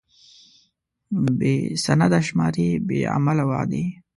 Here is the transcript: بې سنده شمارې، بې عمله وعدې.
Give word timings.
بې 1.37 1.53
سنده 1.83 2.19
شمارې، 2.27 2.69
بې 2.87 2.99
عمله 3.15 3.43
وعدې. 3.49 3.83